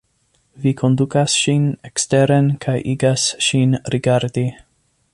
[0.63, 4.49] Vi kondukas ŝin eksteren kaj igas ŝin rigardi.